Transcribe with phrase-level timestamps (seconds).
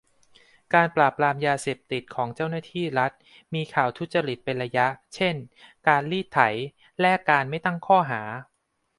[0.73, 3.11] การปราบปรามยาเสพติดของเจ้าหน้าที่รัฐ
[3.53, 5.35] มีข่าวทุจริตเป็นระยะ เช่น
[5.87, 6.39] การรีดไถ
[6.99, 8.21] แลกการไม่ตั้งข้อหา